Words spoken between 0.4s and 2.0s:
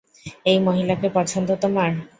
এই মহিলাকে পছন্দ তোমার?